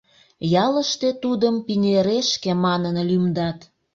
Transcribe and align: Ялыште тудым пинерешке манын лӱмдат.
Ялыште 0.65 1.09
тудым 1.23 1.55
пинерешке 1.65 2.51
манын 2.65 2.95
лӱмдат. 3.09 3.59